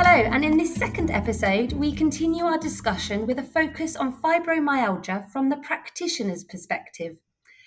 Hello, 0.00 0.30
and 0.30 0.44
in 0.44 0.56
this 0.56 0.76
second 0.76 1.10
episode, 1.10 1.72
we 1.72 1.90
continue 1.90 2.44
our 2.44 2.56
discussion 2.56 3.26
with 3.26 3.40
a 3.40 3.42
focus 3.42 3.96
on 3.96 4.14
fibromyalgia 4.22 5.28
from 5.32 5.48
the 5.48 5.56
practitioner's 5.56 6.44
perspective, 6.44 7.18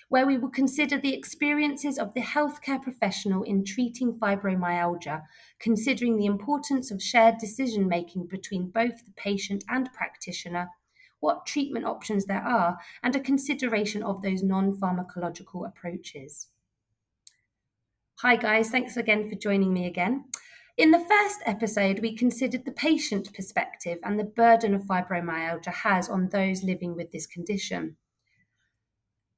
where 0.08 0.26
we 0.26 0.38
will 0.38 0.48
consider 0.48 0.96
the 0.96 1.12
experiences 1.12 1.98
of 1.98 2.14
the 2.14 2.22
healthcare 2.22 2.82
professional 2.82 3.42
in 3.42 3.66
treating 3.66 4.18
fibromyalgia, 4.18 5.24
considering 5.60 6.16
the 6.16 6.24
importance 6.24 6.90
of 6.90 7.02
shared 7.02 7.36
decision 7.36 7.86
making 7.86 8.28
between 8.28 8.70
both 8.70 9.04
the 9.04 9.12
patient 9.14 9.62
and 9.68 9.92
practitioner, 9.92 10.70
what 11.20 11.44
treatment 11.44 11.84
options 11.84 12.24
there 12.24 12.42
are, 12.42 12.78
and 13.02 13.14
a 13.14 13.20
consideration 13.20 14.02
of 14.02 14.22
those 14.22 14.42
non 14.42 14.72
pharmacological 14.72 15.68
approaches. 15.68 16.48
Hi, 18.20 18.36
guys, 18.36 18.70
thanks 18.70 18.96
again 18.96 19.28
for 19.28 19.34
joining 19.34 19.74
me 19.74 19.84
again. 19.84 20.24
In 20.78 20.90
the 20.90 21.04
first 21.04 21.40
episode, 21.44 21.98
we 21.98 22.16
considered 22.16 22.64
the 22.64 22.72
patient 22.72 23.34
perspective 23.34 23.98
and 24.02 24.18
the 24.18 24.24
burden 24.24 24.74
of 24.74 24.82
fibromyalgia 24.82 25.72
has 25.72 26.08
on 26.08 26.30
those 26.30 26.62
living 26.62 26.96
with 26.96 27.12
this 27.12 27.26
condition. 27.26 27.96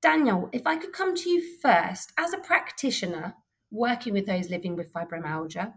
Daniel, 0.01 0.48
if 0.52 0.62
I 0.65 0.77
could 0.77 0.92
come 0.92 1.16
to 1.16 1.28
you 1.28 1.42
first, 1.61 2.12
as 2.16 2.33
a 2.33 2.39
practitioner 2.39 3.34
working 3.70 4.12
with 4.12 4.27
those 4.27 4.48
living 4.48 4.77
with 4.77 4.92
fibromyalgia, 4.92 5.73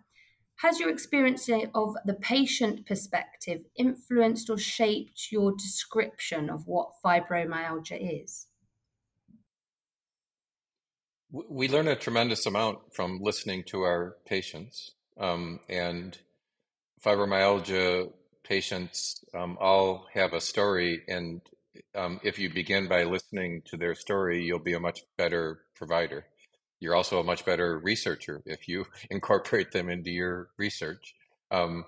has 0.57 0.79
your 0.79 0.89
experience 0.89 1.49
of 1.73 1.95
the 2.05 2.13
patient 2.13 2.85
perspective 2.85 3.61
influenced 3.75 4.49
or 4.49 4.57
shaped 4.57 5.31
your 5.31 5.53
description 5.55 6.49
of 6.51 6.67
what 6.67 6.91
fibromyalgia 7.03 8.23
is? 8.23 8.47
We 11.31 11.67
learn 11.67 11.87
a 11.87 11.95
tremendous 11.95 12.45
amount 12.45 12.93
from 12.93 13.19
listening 13.21 13.63
to 13.67 13.81
our 13.81 14.17
patients. 14.25 14.91
Um, 15.19 15.59
and 15.69 16.17
fibromyalgia 17.03 18.11
patients 18.43 19.23
um, 19.33 19.57
all 19.59 20.07
have 20.13 20.33
a 20.33 20.41
story. 20.41 21.01
And 21.07 21.41
um, 21.95 22.19
if 22.23 22.39
you 22.39 22.53
begin 22.53 22.87
by 22.87 23.03
listening 23.03 23.61
to 23.67 23.77
their 23.77 23.95
story, 23.95 24.43
you'll 24.43 24.59
be 24.59 24.73
a 24.73 24.79
much 24.79 25.01
better 25.17 25.59
provider. 25.75 26.25
You're 26.79 26.95
also 26.95 27.19
a 27.19 27.23
much 27.23 27.45
better 27.45 27.79
researcher 27.79 28.41
if 28.45 28.67
you 28.67 28.85
incorporate 29.09 29.71
them 29.71 29.89
into 29.89 30.11
your 30.11 30.49
research. 30.57 31.15
Um, 31.51 31.85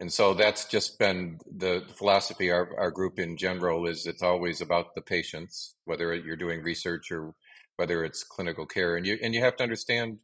and 0.00 0.12
so 0.12 0.32
that's 0.32 0.66
just 0.66 0.98
been 0.98 1.40
the 1.50 1.82
philosophy. 1.96 2.50
Our, 2.50 2.70
our 2.78 2.90
group 2.90 3.18
in 3.18 3.36
general 3.36 3.86
is 3.86 4.06
it's 4.06 4.22
always 4.22 4.60
about 4.60 4.94
the 4.94 5.02
patients, 5.02 5.74
whether 5.86 6.14
you're 6.14 6.36
doing 6.36 6.62
research 6.62 7.10
or 7.10 7.34
whether 7.76 8.04
it's 8.04 8.22
clinical 8.22 8.64
care. 8.64 8.96
And 8.96 9.04
you 9.04 9.18
and 9.20 9.34
you 9.34 9.40
have 9.40 9.56
to 9.56 9.64
understand 9.64 10.18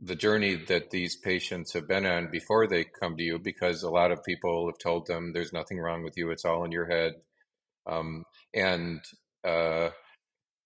the 0.00 0.14
journey 0.14 0.54
that 0.54 0.90
these 0.90 1.16
patients 1.16 1.72
have 1.72 1.88
been 1.88 2.06
on 2.06 2.30
before 2.30 2.66
they 2.66 2.84
come 2.84 3.16
to 3.16 3.22
you 3.22 3.38
because 3.38 3.82
a 3.82 3.90
lot 3.90 4.12
of 4.12 4.24
people 4.24 4.66
have 4.66 4.78
told 4.78 5.06
them 5.06 5.32
there's 5.32 5.52
nothing 5.52 5.78
wrong 5.78 6.04
with 6.04 6.16
you. 6.16 6.30
It's 6.30 6.44
all 6.44 6.64
in 6.64 6.72
your 6.72 6.86
head. 6.86 7.14
Um, 7.86 8.24
and 8.54 9.00
uh, 9.44 9.90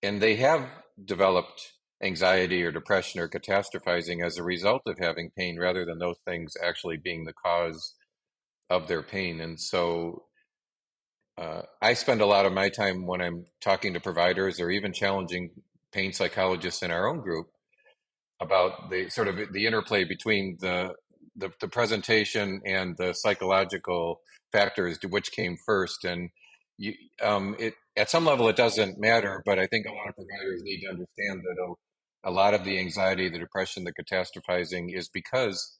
and 0.02 0.20
they 0.20 0.36
have 0.36 0.68
developed 1.02 1.72
anxiety 2.02 2.62
or 2.62 2.72
depression 2.72 3.20
or 3.20 3.28
catastrophizing 3.28 4.24
as 4.24 4.36
a 4.36 4.42
result 4.42 4.82
of 4.86 4.98
having 4.98 5.30
pain 5.36 5.58
rather 5.58 5.84
than 5.84 5.98
those 5.98 6.18
things 6.26 6.54
actually 6.62 6.96
being 6.96 7.24
the 7.24 7.32
cause 7.32 7.94
of 8.68 8.88
their 8.88 9.02
pain. 9.02 9.40
And 9.40 9.58
so 9.58 10.24
uh, 11.38 11.62
I 11.80 11.94
spend 11.94 12.20
a 12.20 12.26
lot 12.26 12.44
of 12.44 12.52
my 12.52 12.68
time 12.68 13.06
when 13.06 13.22
I'm 13.22 13.46
talking 13.60 13.94
to 13.94 14.00
providers 14.00 14.60
or 14.60 14.70
even 14.70 14.92
challenging 14.92 15.50
pain 15.92 16.12
psychologists 16.12 16.82
in 16.82 16.90
our 16.90 17.08
own 17.08 17.20
group 17.20 17.46
about 18.42 18.90
the 18.90 19.08
sort 19.08 19.28
of 19.28 19.38
the 19.52 19.66
interplay 19.66 20.04
between 20.04 20.58
the 20.60 20.94
the, 21.36 21.50
the 21.60 21.68
presentation 21.68 22.60
and 22.66 22.94
the 22.98 23.14
psychological 23.14 24.20
factors 24.52 24.98
to 24.98 25.08
which 25.08 25.32
came 25.32 25.56
first. 25.56 26.04
And 26.04 26.28
you, 26.76 26.92
um, 27.22 27.56
it 27.58 27.74
at 27.96 28.10
some 28.10 28.26
level 28.26 28.48
it 28.48 28.56
doesn't 28.56 28.98
matter 28.98 29.42
but 29.44 29.58
i 29.58 29.66
think 29.66 29.84
a 29.84 29.92
lot 29.92 30.08
of 30.08 30.14
providers 30.16 30.62
need 30.62 30.80
to 30.80 30.88
understand 30.88 31.42
that 31.42 31.56
a, 31.62 32.30
a 32.30 32.32
lot 32.32 32.54
of 32.54 32.64
the 32.64 32.78
anxiety 32.78 33.28
the 33.28 33.38
depression 33.38 33.84
the 33.84 33.92
catastrophizing 33.92 34.96
is 34.96 35.10
because 35.10 35.78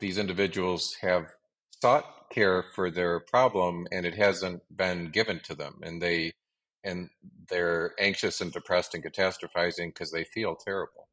these 0.00 0.18
individuals 0.18 0.94
have 1.00 1.32
sought 1.80 2.04
care 2.30 2.64
for 2.74 2.90
their 2.90 3.20
problem 3.20 3.86
and 3.92 4.04
it 4.04 4.14
hasn't 4.14 4.62
been 4.74 5.10
given 5.10 5.40
to 5.44 5.54
them. 5.54 5.80
And 5.82 6.02
they 6.02 6.32
and 6.84 7.08
they're 7.48 7.94
anxious 7.98 8.40
and 8.40 8.52
depressed 8.52 8.94
and 8.94 9.04
catastrophizing 9.04 9.88
because 9.88 10.12
they 10.12 10.24
feel 10.24 10.54
terrible 10.54 11.05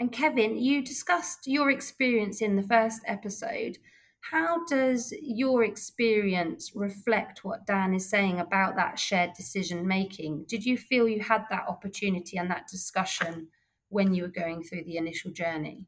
and 0.00 0.10
Kevin, 0.10 0.56
you 0.56 0.82
discussed 0.82 1.46
your 1.46 1.70
experience 1.70 2.40
in 2.40 2.56
the 2.56 2.62
first 2.62 3.02
episode. 3.04 3.76
How 4.22 4.64
does 4.64 5.12
your 5.20 5.62
experience 5.62 6.72
reflect 6.74 7.44
what 7.44 7.66
Dan 7.66 7.92
is 7.92 8.08
saying 8.08 8.40
about 8.40 8.76
that 8.76 8.98
shared 8.98 9.34
decision 9.34 9.86
making? 9.86 10.46
Did 10.48 10.64
you 10.64 10.78
feel 10.78 11.06
you 11.06 11.20
had 11.20 11.44
that 11.50 11.68
opportunity 11.68 12.38
and 12.38 12.50
that 12.50 12.66
discussion 12.66 13.48
when 13.90 14.14
you 14.14 14.22
were 14.22 14.28
going 14.28 14.62
through 14.62 14.84
the 14.84 14.96
initial 14.96 15.32
journey? 15.32 15.86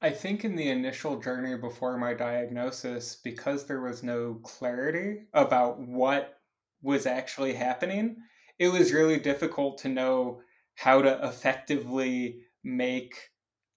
I 0.00 0.10
think 0.10 0.44
in 0.44 0.54
the 0.54 0.70
initial 0.70 1.20
journey 1.20 1.56
before 1.56 1.98
my 1.98 2.14
diagnosis, 2.14 3.16
because 3.24 3.66
there 3.66 3.82
was 3.82 4.04
no 4.04 4.34
clarity 4.44 5.22
about 5.34 5.80
what 5.80 6.38
was 6.80 7.06
actually 7.06 7.54
happening, 7.54 8.18
it 8.60 8.68
was 8.68 8.92
really 8.92 9.18
difficult 9.18 9.78
to 9.78 9.88
know 9.88 10.42
how 10.76 11.02
to 11.02 11.26
effectively 11.26 12.42
make 12.64 13.30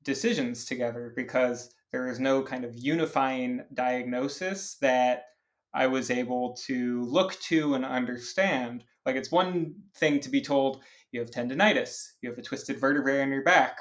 decisions 0.04 0.66
together 0.66 1.14
because 1.16 1.74
there 1.92 2.08
is 2.10 2.20
no 2.20 2.42
kind 2.42 2.66
of 2.66 2.76
unifying 2.76 3.64
diagnosis 3.74 4.78
that 4.82 5.26
I 5.74 5.88
was 5.88 6.12
able 6.12 6.56
to 6.66 7.04
look 7.04 7.40
to 7.42 7.76
and 7.76 7.86
understand. 7.86 8.84
Like 9.06 9.16
it's 9.16 9.32
one 9.32 9.76
thing 9.96 10.20
to 10.22 10.30
be 10.30 10.42
told 10.42 10.84
you 11.12 11.20
have 11.20 11.32
tendonitis, 11.32 12.14
you 12.22 12.30
have 12.30 12.40
a 12.40 12.44
twisted 12.44 12.80
vertebrae 12.80 13.22
in 13.22 13.30
your 13.30 13.44
back, 13.44 13.78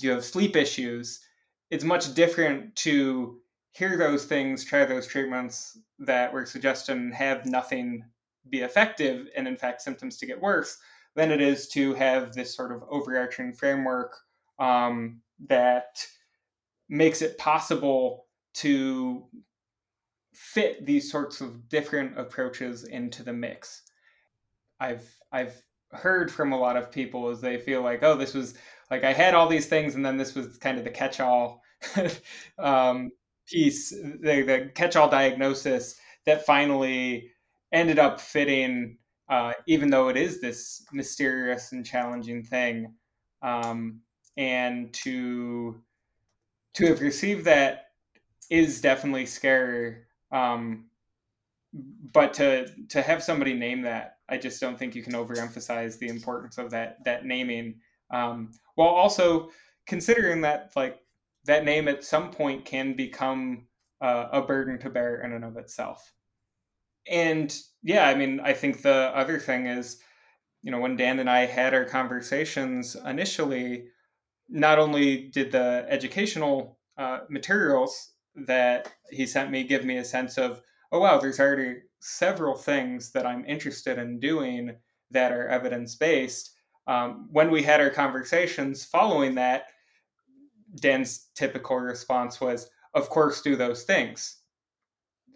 you 0.00 0.10
have 0.10 0.24
sleep 0.24 0.56
issues. 0.56 1.20
It's 1.70 1.84
much 1.84 2.14
different 2.14 2.76
to 2.76 3.40
hear 3.72 3.96
those 3.96 4.24
things, 4.24 4.64
try 4.64 4.84
those 4.84 5.06
treatments 5.06 5.78
that 5.98 6.32
were 6.32 6.46
suggested 6.46 6.96
and 6.96 7.14
have 7.14 7.46
nothing 7.46 8.04
be 8.48 8.60
effective, 8.60 9.26
and 9.36 9.48
in 9.48 9.56
fact, 9.56 9.82
symptoms 9.82 10.18
to 10.18 10.26
get 10.26 10.40
worse, 10.40 10.78
than 11.16 11.32
it 11.32 11.40
is 11.40 11.66
to 11.68 11.94
have 11.94 12.32
this 12.32 12.54
sort 12.54 12.70
of 12.70 12.84
overarching 12.90 13.52
framework 13.52 14.16
um, 14.58 15.20
that 15.48 16.06
makes 16.88 17.22
it 17.22 17.38
possible 17.38 18.26
to 18.54 19.26
fit 20.34 20.84
these 20.84 21.10
sorts 21.10 21.40
of 21.40 21.68
different 21.68 22.18
approaches 22.18 22.84
into 22.84 23.22
the 23.22 23.32
mix. 23.32 23.82
I've 24.78 25.10
I've 25.32 25.60
heard 25.92 26.30
from 26.30 26.52
a 26.52 26.58
lot 26.58 26.76
of 26.76 26.92
people 26.92 27.28
as 27.28 27.40
they 27.40 27.58
feel 27.58 27.82
like, 27.82 28.02
oh, 28.02 28.16
this 28.16 28.34
was 28.34 28.54
like 28.90 29.02
I 29.02 29.12
had 29.12 29.34
all 29.34 29.48
these 29.48 29.66
things, 29.66 29.94
and 29.94 30.04
then 30.04 30.18
this 30.18 30.34
was 30.34 30.58
kind 30.58 30.78
of 30.78 30.84
the 30.84 30.90
catch-all 30.90 31.62
um, 32.58 33.10
piece, 33.46 33.90
the, 33.90 34.42
the 34.42 34.70
catch-all 34.74 35.08
diagnosis 35.08 35.98
that 36.26 36.44
finally 36.44 37.30
ended 37.72 37.98
up 37.98 38.20
fitting 38.20 38.98
uh, 39.28 39.52
even 39.66 39.90
though 39.90 40.08
it 40.08 40.16
is 40.16 40.40
this 40.40 40.84
mysterious 40.92 41.72
and 41.72 41.84
challenging 41.84 42.42
thing. 42.42 42.94
Um, 43.42 44.00
and 44.36 44.92
to 44.92 45.80
to 46.74 46.86
have 46.86 47.00
received 47.00 47.44
that 47.46 47.86
is 48.50 48.80
definitely 48.80 49.26
scary. 49.26 49.96
Um, 50.30 50.86
but 52.12 52.34
to 52.34 52.68
to 52.88 53.02
have 53.02 53.22
somebody 53.22 53.54
name 53.54 53.82
that, 53.82 54.18
I 54.28 54.36
just 54.36 54.60
don't 54.60 54.78
think 54.78 54.94
you 54.94 55.02
can 55.02 55.14
overemphasize 55.14 55.98
the 55.98 56.08
importance 56.08 56.58
of 56.58 56.70
that 56.70 57.02
that 57.04 57.24
naming. 57.24 57.80
Um, 58.10 58.52
while 58.74 58.88
also 58.88 59.50
considering 59.86 60.40
that 60.42 60.72
like 60.76 60.98
that 61.44 61.64
name 61.64 61.88
at 61.88 62.04
some 62.04 62.30
point 62.30 62.64
can 62.64 62.94
become 62.94 63.66
uh, 64.00 64.28
a 64.32 64.42
burden 64.42 64.78
to 64.80 64.90
bear 64.90 65.22
in 65.22 65.32
and 65.32 65.44
of 65.44 65.56
itself 65.56 66.12
and 67.10 67.54
yeah, 67.82 68.08
I 68.08 68.14
mean, 68.14 68.40
I 68.40 68.52
think 68.52 68.82
the 68.82 69.12
other 69.14 69.38
thing 69.38 69.66
is, 69.66 69.98
you 70.62 70.70
know, 70.70 70.80
when 70.80 70.96
Dan 70.96 71.20
and 71.20 71.30
I 71.30 71.46
had 71.46 71.74
our 71.74 71.84
conversations 71.84 72.96
initially, 73.06 73.86
not 74.48 74.78
only 74.78 75.28
did 75.28 75.52
the 75.52 75.86
educational 75.88 76.78
uh, 76.98 77.20
materials 77.28 78.12
that 78.46 78.92
he 79.10 79.26
sent 79.26 79.50
me 79.50 79.64
give 79.64 79.84
me 79.84 79.98
a 79.98 80.04
sense 80.04 80.38
of, 80.38 80.60
oh, 80.92 81.00
wow, 81.00 81.18
there's 81.18 81.40
already 81.40 81.76
several 82.00 82.56
things 82.56 83.12
that 83.12 83.26
I'm 83.26 83.44
interested 83.44 83.98
in 83.98 84.18
doing 84.18 84.76
that 85.10 85.32
are 85.32 85.48
evidence 85.48 85.94
based. 85.94 86.52
Um, 86.86 87.28
when 87.30 87.50
we 87.50 87.62
had 87.62 87.80
our 87.80 87.90
conversations 87.90 88.84
following 88.84 89.34
that, 89.36 89.66
Dan's 90.80 91.28
typical 91.34 91.78
response 91.78 92.40
was, 92.40 92.68
of 92.94 93.08
course, 93.08 93.42
do 93.42 93.56
those 93.56 93.84
things 93.84 94.38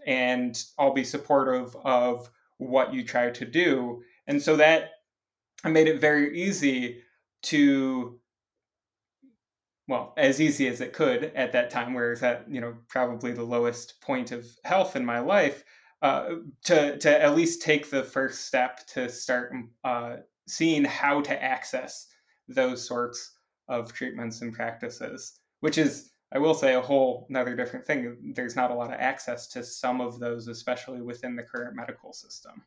and 0.06 0.62
I'll 0.78 0.94
be 0.94 1.04
supportive 1.04 1.76
of 1.84 2.30
what 2.58 2.92
you 2.92 3.04
try 3.04 3.30
to 3.30 3.44
do. 3.44 4.02
And 4.26 4.40
so 4.42 4.56
that 4.56 4.90
made 5.64 5.88
it 5.88 6.00
very 6.00 6.40
easy 6.40 7.02
to 7.42 8.20
well, 9.90 10.14
as 10.16 10.40
easy 10.40 10.68
as 10.68 10.80
it 10.80 10.92
could 10.92 11.32
at 11.34 11.50
that 11.50 11.68
time, 11.68 11.94
where 11.94 12.12
it's 12.12 12.22
at, 12.22 12.44
you 12.48 12.60
know, 12.60 12.76
probably 12.88 13.32
the 13.32 13.42
lowest 13.42 14.00
point 14.00 14.30
of 14.30 14.46
health 14.64 14.94
in 14.94 15.04
my 15.04 15.18
life, 15.18 15.64
uh, 16.00 16.36
to, 16.64 16.96
to 16.96 17.22
at 17.22 17.34
least 17.34 17.60
take 17.60 17.90
the 17.90 18.04
first 18.04 18.46
step 18.46 18.86
to 18.86 19.08
start 19.08 19.52
uh, 19.82 20.18
seeing 20.46 20.84
how 20.84 21.20
to 21.20 21.42
access 21.42 22.06
those 22.46 22.86
sorts 22.86 23.36
of 23.68 23.92
treatments 23.92 24.42
and 24.42 24.52
practices, 24.52 25.40
which 25.58 25.76
is, 25.76 26.12
I 26.32 26.38
will 26.38 26.54
say, 26.54 26.74
a 26.74 26.80
whole 26.80 27.26
another 27.28 27.56
different 27.56 27.86
thing. 27.86 28.32
There's 28.34 28.56
not 28.56 28.70
a 28.70 28.74
lot 28.74 28.92
of 28.92 29.00
access 29.00 29.48
to 29.48 29.64
some 29.64 30.00
of 30.00 30.20
those, 30.20 30.46
especially 30.46 31.02
within 31.02 31.34
the 31.34 31.42
current 31.42 31.74
medical 31.74 32.12
system. 32.12 32.62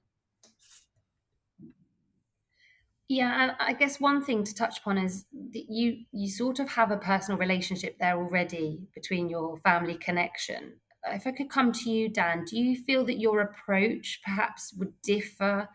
Yeah, 3.09 3.43
and 3.43 3.55
I 3.59 3.73
guess 3.73 3.99
one 3.99 4.23
thing 4.23 4.43
to 4.43 4.55
touch 4.55 4.79
upon 4.79 4.97
is 4.97 5.25
that 5.51 5.69
you 5.69 6.03
you 6.11 6.29
sort 6.29 6.59
of 6.59 6.69
have 6.69 6.91
a 6.91 6.97
personal 6.97 7.37
relationship 7.37 7.97
there 7.99 8.17
already 8.17 8.81
between 8.93 9.29
your 9.29 9.57
family 9.57 9.95
connection. 9.95 10.73
If 11.05 11.27
I 11.27 11.31
could 11.31 11.49
come 11.49 11.71
to 11.73 11.91
you, 11.91 12.09
Dan, 12.09 12.45
do 12.45 12.57
you 12.57 12.81
feel 12.81 13.05
that 13.05 13.19
your 13.19 13.41
approach 13.41 14.21
perhaps 14.23 14.73
would 14.77 14.93
differ 15.01 15.67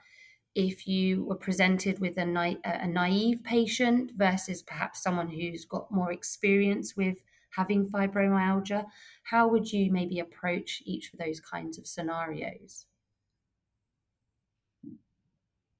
if 0.54 0.88
you 0.88 1.24
were 1.24 1.36
presented 1.36 2.00
with 2.00 2.16
a, 2.16 2.24
na- 2.24 2.54
a 2.64 2.88
naive 2.88 3.44
patient 3.44 4.12
versus 4.16 4.62
perhaps 4.62 5.02
someone 5.02 5.28
who's 5.28 5.66
got 5.66 5.92
more 5.92 6.10
experience 6.10 6.96
with 6.96 7.18
having 7.50 7.86
fibromyalgia? 7.86 8.86
How 9.24 9.48
would 9.48 9.72
you 9.72 9.90
maybe 9.92 10.20
approach 10.20 10.82
each 10.84 11.12
of 11.12 11.18
those 11.18 11.40
kinds 11.40 11.78
of 11.78 11.86
scenarios? 11.86 12.86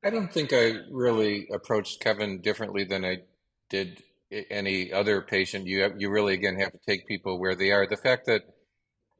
I 0.04 0.10
don't 0.10 0.32
think 0.32 0.52
I 0.52 0.74
really 0.90 1.48
approached 1.52 2.00
Kevin 2.00 2.40
differently 2.40 2.84
than 2.84 3.04
I 3.04 3.18
did 3.68 4.02
any 4.30 4.92
other 4.92 5.22
patient. 5.22 5.66
You 5.66 5.82
have, 5.82 5.92
you 5.98 6.10
really 6.10 6.34
again 6.34 6.58
have 6.60 6.72
to 6.72 6.78
take 6.86 7.06
people 7.06 7.40
where 7.40 7.56
they 7.56 7.72
are. 7.72 7.86
The 7.86 7.96
fact 7.96 8.26
that 8.26 8.42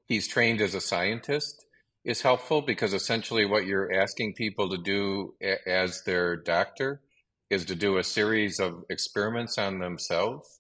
he's 0.07 0.29
trained 0.29 0.61
as 0.61 0.75
a 0.75 0.81
scientist 0.81 1.65
is 2.05 2.23
helpful 2.23 2.63
because 2.63 2.95
essentially 2.95 3.45
what 3.45 3.67
you're 3.67 3.93
asking 3.93 4.35
people 4.35 4.71
to 4.71 4.79
do 4.79 5.35
as 5.67 6.03
their 6.05 6.37
doctor 6.37 7.01
is 7.51 7.65
to 7.67 7.75
do 7.75 7.99
a 7.99 8.05
series 8.05 8.61
of 8.61 8.85
experiments 8.89 9.59
on 9.59 9.79
themselves 9.79 10.58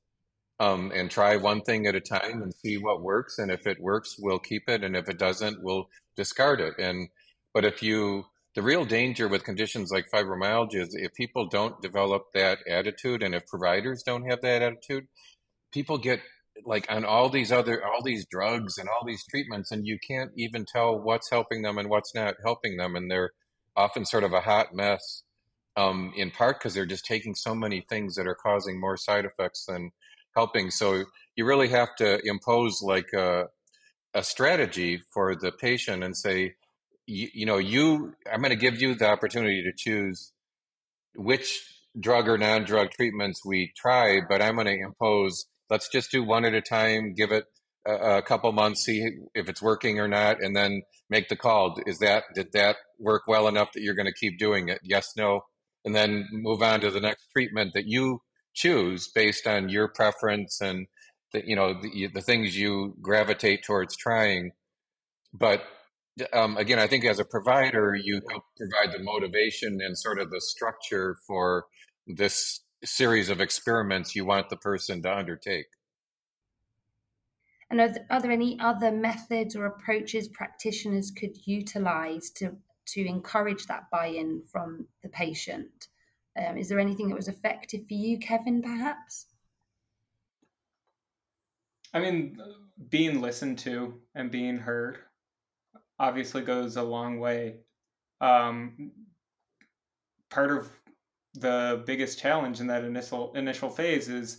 um, 0.60 0.92
and 0.94 1.10
try 1.10 1.36
one 1.36 1.62
thing 1.62 1.86
at 1.86 1.94
a 1.94 2.00
time 2.00 2.42
and 2.42 2.52
see 2.54 2.76
what 2.76 3.02
works. 3.02 3.38
And 3.38 3.50
if 3.50 3.66
it 3.66 3.80
works, 3.80 4.16
we'll 4.18 4.38
keep 4.38 4.68
it, 4.68 4.82
and 4.82 4.96
if 4.96 5.08
it 5.08 5.18
doesn't, 5.18 5.62
we'll 5.62 5.88
discard 6.16 6.60
it. 6.60 6.74
And 6.78 7.08
but 7.54 7.64
if 7.64 7.82
you 7.82 8.24
the 8.54 8.62
real 8.62 8.84
danger 8.84 9.28
with 9.28 9.44
conditions 9.44 9.92
like 9.92 10.10
fibromyalgia 10.10 10.80
is 10.80 10.94
if 10.94 11.14
people 11.14 11.46
don't 11.46 11.80
develop 11.80 12.32
that 12.34 12.58
attitude 12.66 13.22
and 13.22 13.34
if 13.34 13.46
providers 13.46 14.02
don't 14.02 14.28
have 14.28 14.40
that 14.40 14.62
attitude, 14.62 15.06
people 15.72 15.98
get 15.98 16.20
like 16.66 16.86
on 16.90 17.04
all 17.04 17.28
these 17.28 17.52
other 17.52 17.84
all 17.84 18.02
these 18.02 18.26
drugs 18.26 18.78
and 18.78 18.88
all 18.88 19.06
these 19.06 19.24
treatments 19.30 19.70
and 19.70 19.86
you 19.86 19.96
can't 19.98 20.32
even 20.36 20.64
tell 20.64 20.98
what's 20.98 21.30
helping 21.30 21.62
them 21.62 21.78
and 21.78 21.88
what's 21.88 22.14
not 22.14 22.34
helping 22.42 22.76
them 22.76 22.96
and 22.96 23.08
they're 23.08 23.30
often 23.76 24.04
sort 24.04 24.24
of 24.24 24.32
a 24.32 24.40
hot 24.40 24.74
mess 24.74 25.22
um, 25.76 26.12
in 26.16 26.32
part 26.32 26.58
because 26.58 26.74
they're 26.74 26.84
just 26.84 27.04
taking 27.04 27.36
so 27.36 27.54
many 27.54 27.86
things 27.88 28.16
that 28.16 28.26
are 28.26 28.34
causing 28.34 28.80
more 28.80 28.96
side 28.96 29.24
effects 29.24 29.66
than 29.66 29.92
helping 30.40 30.70
so 30.70 31.04
you 31.36 31.44
really 31.44 31.68
have 31.68 31.92
to 31.96 32.20
impose 32.24 32.74
like 32.82 33.10
a, 33.14 33.44
a 34.14 34.22
strategy 34.22 35.00
for 35.12 35.26
the 35.34 35.52
patient 35.52 36.02
and 36.02 36.16
say 36.16 36.54
you, 37.08 37.28
you 37.32 37.46
know, 37.46 37.58
you, 37.58 38.14
I'm 38.30 38.40
going 38.40 38.50
to 38.50 38.56
give 38.56 38.80
you 38.80 38.94
the 38.94 39.08
opportunity 39.08 39.62
to 39.62 39.72
choose 39.76 40.32
which 41.16 41.60
drug 41.98 42.28
or 42.28 42.38
non-drug 42.38 42.90
treatments 42.90 43.40
we 43.44 43.72
try, 43.76 44.20
but 44.28 44.42
I'm 44.42 44.54
going 44.54 44.66
to 44.66 44.78
impose, 44.78 45.46
let's 45.70 45.88
just 45.88 46.10
do 46.12 46.22
one 46.22 46.44
at 46.44 46.54
a 46.54 46.60
time, 46.60 47.14
give 47.14 47.32
it 47.32 47.46
a, 47.86 48.18
a 48.18 48.22
couple 48.22 48.52
months, 48.52 48.84
see 48.84 49.02
if 49.34 49.48
it's 49.48 49.62
working 49.62 49.98
or 49.98 50.06
not, 50.06 50.42
and 50.42 50.54
then 50.54 50.82
make 51.08 51.28
the 51.28 51.36
call. 51.36 51.80
Is 51.86 51.98
that, 52.00 52.24
did 52.34 52.52
that 52.52 52.76
work 53.00 53.22
well 53.26 53.48
enough 53.48 53.72
that 53.72 53.82
you're 53.82 53.96
going 53.96 54.06
to 54.06 54.12
keep 54.12 54.38
doing 54.38 54.68
it? 54.68 54.78
Yes, 54.84 55.12
no. 55.16 55.40
And 55.84 55.94
then 55.94 56.26
move 56.30 56.62
on 56.62 56.80
to 56.80 56.90
the 56.90 57.00
next 57.00 57.24
treatment 57.32 57.72
that 57.74 57.86
you 57.86 58.20
choose 58.58 59.08
based 59.08 59.46
on 59.46 59.68
your 59.68 59.88
preference 59.88 60.60
and 60.60 60.86
the, 61.32 61.46
you 61.46 61.54
know, 61.54 61.74
the, 61.80 62.08
the 62.12 62.20
things 62.20 62.58
you 62.58 62.96
gravitate 63.00 63.62
towards 63.62 63.96
trying. 63.96 64.50
But 65.32 65.62
um, 66.32 66.56
again, 66.56 66.78
I 66.78 66.86
think 66.86 67.04
as 67.04 67.20
a 67.20 67.24
provider, 67.24 67.94
you 67.94 68.20
help 68.28 68.42
provide 68.56 68.96
the 68.96 69.02
motivation 69.02 69.78
and 69.80 69.96
sort 69.96 70.18
of 70.18 70.30
the 70.30 70.40
structure 70.40 71.16
for 71.26 71.66
this 72.06 72.60
series 72.84 73.28
of 73.28 73.40
experiments 73.40 74.16
you 74.16 74.24
want 74.24 74.48
the 74.48 74.56
person 74.56 75.02
to 75.02 75.14
undertake. 75.14 75.66
And 77.70 77.80
are, 77.80 77.88
th- 77.88 78.06
are 78.10 78.20
there 78.20 78.30
any 78.30 78.58
other 78.60 78.90
methods 78.90 79.54
or 79.54 79.66
approaches 79.66 80.28
practitioners 80.28 81.10
could 81.10 81.36
utilize 81.44 82.30
to, 82.36 82.56
to 82.94 83.06
encourage 83.06 83.66
that 83.66 83.90
buy 83.92 84.06
in 84.06 84.42
from 84.50 84.86
the 85.02 85.10
patient? 85.10 85.87
Um, 86.38 86.56
is 86.56 86.68
there 86.68 86.78
anything 86.78 87.08
that 87.08 87.16
was 87.16 87.28
effective 87.28 87.86
for 87.86 87.94
you, 87.94 88.18
Kevin, 88.18 88.62
perhaps? 88.62 89.26
I 91.92 92.00
mean, 92.00 92.38
being 92.90 93.20
listened 93.20 93.58
to 93.60 93.94
and 94.14 94.30
being 94.30 94.58
heard 94.58 94.98
obviously 95.98 96.42
goes 96.42 96.76
a 96.76 96.82
long 96.82 97.18
way. 97.18 97.56
Um, 98.20 98.92
part 100.30 100.50
of 100.50 100.68
the 101.34 101.82
biggest 101.86 102.18
challenge 102.18 102.60
in 102.60 102.66
that 102.66 102.84
initial 102.84 103.32
initial 103.34 103.70
phase 103.70 104.08
is 104.08 104.38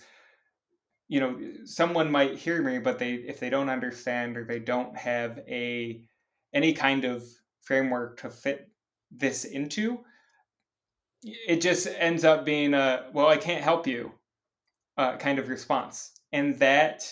you 1.08 1.20
know 1.20 1.40
someone 1.64 2.12
might 2.12 2.38
hear 2.38 2.62
me 2.62 2.80
but 2.80 3.00
they 3.00 3.14
if 3.14 3.40
they 3.40 3.50
don't 3.50 3.70
understand 3.70 4.38
or 4.38 4.44
they 4.44 4.60
don't 4.60 4.98
have 4.98 5.40
a 5.48 6.04
any 6.54 6.74
kind 6.74 7.06
of 7.06 7.24
framework 7.62 8.20
to 8.20 8.30
fit 8.30 8.70
this 9.12 9.46
into 9.46 10.00
it 11.24 11.62
just 11.62 11.88
ends 11.98 12.24
up 12.24 12.46
being 12.46 12.74
a 12.74 13.06
well 13.14 13.28
i 13.28 13.38
can't 13.38 13.64
help 13.64 13.86
you 13.86 14.12
uh, 15.00 15.16
kind 15.16 15.40
of 15.40 15.48
response. 15.48 16.12
And 16.34 16.60
that 16.60 17.10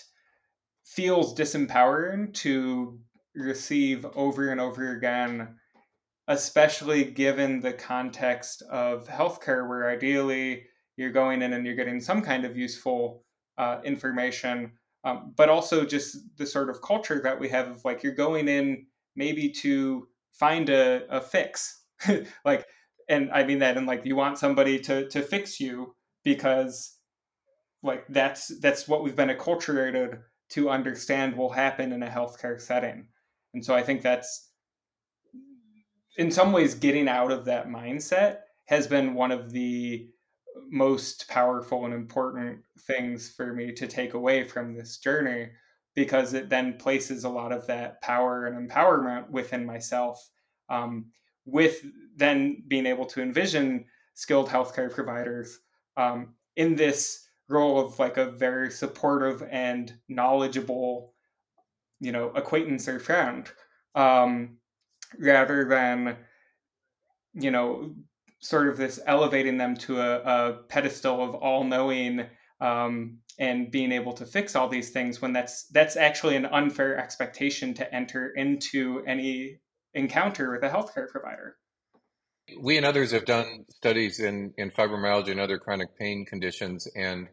feels 0.84 1.34
disempowering 1.34 2.34
to 2.34 3.00
receive 3.34 4.06
over 4.14 4.50
and 4.50 4.60
over 4.60 4.92
again, 4.92 5.56
especially 6.28 7.06
given 7.06 7.62
the 7.62 7.72
context 7.72 8.62
of 8.70 9.08
healthcare, 9.08 9.70
where 9.70 9.90
ideally 9.90 10.66
you're 10.98 11.12
going 11.12 11.42
in 11.42 11.54
and 11.54 11.66
you're 11.66 11.76
getting 11.76 12.02
some 12.02 12.22
kind 12.22 12.44
of 12.44 12.58
useful 12.58 13.24
uh, 13.58 13.80
information, 13.86 14.74
um, 15.06 15.34
but 15.38 15.48
also 15.48 15.86
just 15.86 16.18
the 16.36 16.46
sort 16.46 16.70
of 16.70 16.82
culture 16.82 17.22
that 17.24 17.40
we 17.40 17.48
have 17.48 17.70
of 17.70 17.86
like 17.86 18.04
you're 18.04 18.14
going 18.14 18.50
in 18.50 18.86
maybe 19.16 19.50
to 19.50 20.10
find 20.34 20.70
a, 20.70 21.04
a 21.10 21.22
fix, 21.22 21.84
like, 22.46 22.66
and 23.10 23.32
I 23.32 23.44
mean 23.44 23.60
that, 23.60 23.78
and 23.78 23.88
like 23.88 24.06
you 24.06 24.16
want 24.16 24.38
somebody 24.38 24.80
to 24.80 25.08
to 25.10 25.22
fix 25.22 25.60
you 25.60 25.96
because 26.24 26.98
like 27.84 28.06
that's 28.10 28.52
that's 28.60 28.88
what 28.88 29.04
we've 29.04 29.16
been 29.16 29.30
acculturated 29.30 30.20
to 30.50 30.70
understand 30.70 31.36
will 31.36 31.52
happen 31.52 31.92
in 31.92 32.04
a 32.04 32.10
healthcare 32.10 32.60
setting. 32.60 33.08
And 33.54 33.64
so 33.64 33.76
I 33.76 33.84
think 33.84 34.02
that's 34.02 34.50
in 36.18 36.32
some 36.32 36.52
ways 36.52 36.74
getting 36.74 37.08
out 37.08 37.32
of 37.32 37.46
that 37.46 37.68
mindset 37.68 38.40
has 38.66 38.88
been 38.88 39.14
one 39.14 39.32
of 39.32 39.52
the 39.52 40.08
most 40.70 41.28
powerful 41.30 41.86
and 41.86 41.94
important 41.94 42.60
things 42.88 43.32
for 43.32 43.54
me 43.54 43.72
to 43.72 43.88
take 43.88 44.14
away 44.14 44.44
from 44.44 44.74
this 44.74 44.98
journey 44.98 45.48
because 45.96 46.34
it 46.34 46.50
then 46.50 46.78
places 46.78 47.24
a 47.24 47.30
lot 47.30 47.52
of 47.52 47.66
that 47.68 48.02
power 48.02 48.46
and 48.46 48.70
empowerment 48.70 49.30
within 49.30 49.66
myself 49.66 50.30
um, 50.70 51.06
with 51.48 51.82
then 52.16 52.64
being 52.68 52.86
able 52.86 53.06
to 53.06 53.22
envision 53.22 53.86
skilled 54.14 54.50
healthcare 54.50 54.94
providers 54.94 55.60
um, 55.96 56.36
in 56.56 56.76
this 56.76 57.28
role 57.50 57.80
of 57.80 57.98
like 57.98 58.18
a 58.18 58.32
very 58.32 58.70
supportive 58.70 59.42
and 59.50 59.94
knowledgeable 60.10 61.14
you 62.00 62.12
know 62.12 62.30
acquaintance 62.36 62.88
or 62.88 63.00
friend 63.00 63.50
um, 63.96 64.58
rather 65.20 65.66
than 65.66 66.18
you 67.34 67.50
know 67.50 67.96
sort 68.40 68.68
of 68.68 68.78
this 68.78 69.00
elevating 69.08 69.58
them 69.58 69.76
to 69.76 70.00
a, 70.00 70.20
a 70.20 70.54
pedestal 70.70 71.24
of 71.24 71.34
all 71.36 71.64
knowing 71.64 72.26
um, 72.60 73.18
and 73.40 73.72
being 73.72 73.92
able 73.92 74.14
to 74.14 74.26
fix 74.26 74.56
all 74.56 74.68
these 74.68 74.90
things 74.90 75.22
when 75.22 75.34
that's 75.34 75.68
that's 75.68 75.96
actually 75.96 76.36
an 76.36 76.46
unfair 76.48 76.98
expectation 76.98 77.74
to 77.74 77.94
enter 77.94 78.30
into 78.32 79.04
any 79.08 79.60
encounter 79.98 80.52
with 80.52 80.64
a 80.64 80.70
healthcare 80.70 81.10
provider. 81.10 81.58
We 82.62 82.78
and 82.78 82.86
others 82.86 83.12
have 83.12 83.26
done 83.26 83.66
studies 83.70 84.20
in, 84.20 84.54
in 84.58 84.72
fibromyalgia 84.72 85.32
and 85.32 85.40
other 85.40 85.60
chronic 85.60 85.98
pain 85.98 86.26
conditions, 86.26 86.88
and 86.96 87.28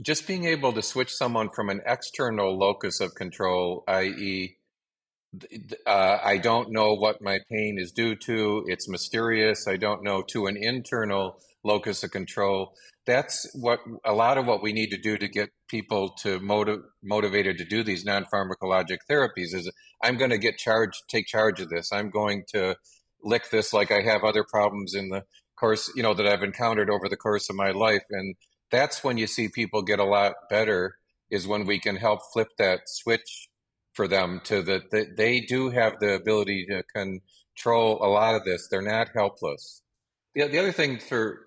just 0.00 0.26
being 0.26 0.46
able 0.46 0.72
to 0.72 0.82
switch 0.82 1.12
someone 1.12 1.50
from 1.54 1.68
an 1.68 1.80
external 1.86 2.58
locus 2.58 3.00
of 3.00 3.14
control, 3.14 3.84
i.e., 3.86 4.56
uh, 5.86 6.18
I 6.22 6.38
don't 6.38 6.72
know 6.72 6.94
what 6.94 7.22
my 7.22 7.38
pain 7.50 7.78
is 7.78 7.92
due 7.92 8.16
to, 8.16 8.64
it's 8.66 8.88
mysterious, 8.88 9.66
I 9.66 9.76
don't 9.76 10.02
know, 10.02 10.22
to 10.32 10.46
an 10.46 10.56
internal 10.58 11.40
locus 11.64 12.02
of 12.02 12.10
control. 12.10 12.74
That's 13.06 13.50
what 13.54 13.80
a 14.04 14.12
lot 14.12 14.38
of 14.38 14.46
what 14.46 14.62
we 14.62 14.72
need 14.72 14.90
to 14.90 14.96
do 14.96 15.16
to 15.16 15.28
get 15.28 15.50
people 15.68 16.10
to 16.22 16.38
motiv- 16.40 16.82
motivated 17.02 17.58
to 17.58 17.64
do 17.64 17.82
these 17.82 18.04
non-pharmacologic 18.04 18.98
therapies 19.10 19.54
is 19.54 19.70
I'm 20.02 20.16
going 20.16 20.30
to 20.30 20.38
get 20.38 20.58
charged, 20.58 21.02
take 21.08 21.26
charge 21.26 21.60
of 21.60 21.68
this. 21.68 21.92
I'm 21.92 22.10
going 22.10 22.44
to 22.48 22.76
lick 23.22 23.50
this 23.50 23.72
like 23.72 23.90
I 23.90 24.02
have 24.02 24.24
other 24.24 24.44
problems 24.44 24.94
in 24.94 25.08
the 25.08 25.24
course, 25.58 25.92
you 25.94 26.02
know, 26.02 26.14
that 26.14 26.26
I've 26.26 26.42
encountered 26.42 26.90
over 26.90 27.08
the 27.08 27.16
course 27.16 27.48
of 27.48 27.56
my 27.56 27.70
life. 27.70 28.02
And 28.10 28.34
that's 28.70 29.04
when 29.04 29.18
you 29.18 29.26
see 29.26 29.48
people 29.48 29.82
get 29.82 29.98
a 29.98 30.04
lot 30.04 30.34
better 30.50 30.96
is 31.30 31.46
when 31.46 31.66
we 31.66 31.78
can 31.78 31.96
help 31.96 32.20
flip 32.32 32.48
that 32.58 32.80
switch 32.86 33.48
for 33.94 34.08
them 34.08 34.40
to 34.44 34.62
that 34.62 34.90
the, 34.90 35.06
they 35.16 35.40
do 35.40 35.70
have 35.70 35.98
the 36.00 36.14
ability 36.14 36.66
to 36.66 36.82
control 36.94 37.98
a 38.02 38.08
lot 38.08 38.34
of 38.34 38.44
this. 38.44 38.68
They're 38.68 38.82
not 38.82 39.10
helpless. 39.14 39.82
The, 40.34 40.48
the 40.48 40.58
other 40.58 40.72
thing 40.72 40.98
for 40.98 41.46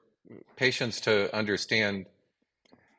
patients 0.55 1.01
to 1.01 1.33
understand, 1.35 2.05